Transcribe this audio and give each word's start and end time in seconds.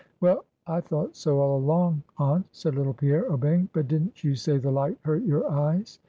"Well, 0.19 0.45
I 0.65 0.81
thought 0.81 1.15
so 1.15 1.39
all 1.41 1.57
along, 1.59 2.01
aunt," 2.17 2.47
said 2.53 2.73
little 2.73 2.91
Pierre, 2.95 3.27
obeying; 3.31 3.69
"but 3.71 3.87
didn't 3.87 4.23
you 4.23 4.33
say 4.33 4.57
the 4.57 4.71
light 4.71 4.97
hurt 5.05 5.21
your 5.21 5.47
eyes." 5.47 5.99